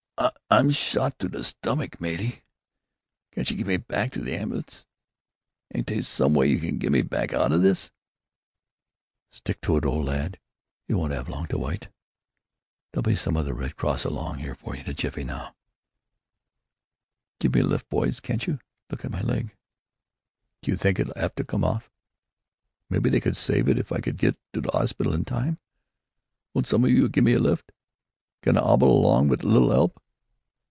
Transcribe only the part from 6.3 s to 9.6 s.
way you can get me back out o' this?" "Stick